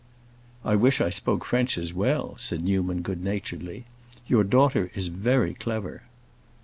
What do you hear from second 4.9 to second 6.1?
is very clever."